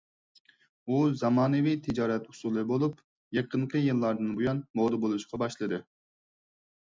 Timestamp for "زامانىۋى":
1.17-1.73